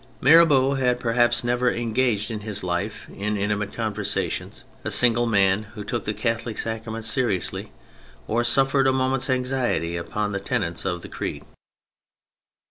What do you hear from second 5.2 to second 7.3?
man who took the Catholic sacraments